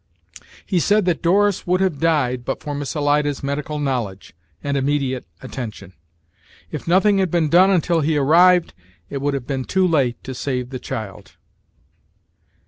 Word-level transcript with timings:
He 0.65 0.79
said 0.79 1.05
that 1.05 1.21
Doris 1.21 1.67
would 1.67 1.79
have 1.79 1.99
died 1.99 2.43
but 2.43 2.59
for 2.63 2.73
Miss 2.73 2.95
Alida's 2.95 3.43
medical 3.43 3.77
knowledge 3.77 4.33
and 4.63 4.75
immediate 4.75 5.27
attention. 5.43 5.93
If 6.71 6.87
nothing 6.87 7.19
had 7.19 7.29
been 7.29 7.49
done 7.49 7.69
until 7.69 8.01
he 8.01 8.17
arrived, 8.17 8.73
it 9.11 9.21
would 9.21 9.35
have 9.35 9.45
been 9.45 9.63
too 9.65 9.87
late 9.87 10.23
to 10.23 10.33
save 10.33 10.71
the 10.71 10.79
child. 10.79 11.33